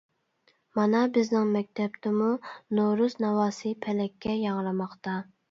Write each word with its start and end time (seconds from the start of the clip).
مانا 0.77 1.01
بىزنىڭ 1.17 1.51
مەكتەپتىمۇ 1.55 2.31
نورۇز 2.79 3.17
ناۋاسى 3.27 3.75
پەلەككە 3.87 4.41
ياڭرىماقتا 4.47 5.17
ئىدى. 5.21 5.33